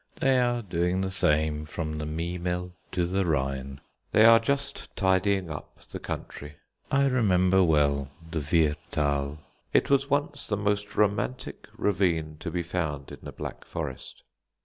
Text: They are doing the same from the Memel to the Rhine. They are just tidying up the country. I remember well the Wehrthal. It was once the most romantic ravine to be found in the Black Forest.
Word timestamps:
They 0.19 0.39
are 0.39 0.63
doing 0.63 1.01
the 1.01 1.11
same 1.11 1.63
from 1.63 1.93
the 1.99 2.05
Memel 2.07 2.71
to 2.91 3.05
the 3.05 3.23
Rhine. 3.23 3.81
They 4.11 4.25
are 4.25 4.39
just 4.39 4.95
tidying 4.95 5.51
up 5.51 5.79
the 5.91 5.99
country. 5.99 6.55
I 6.89 7.05
remember 7.05 7.63
well 7.63 8.09
the 8.31 8.39
Wehrthal. 8.39 9.37
It 9.73 9.91
was 9.91 10.09
once 10.09 10.47
the 10.47 10.57
most 10.57 10.95
romantic 10.95 11.67
ravine 11.77 12.37
to 12.39 12.49
be 12.49 12.63
found 12.63 13.11
in 13.11 13.19
the 13.21 13.31
Black 13.31 13.63
Forest. 13.63 14.23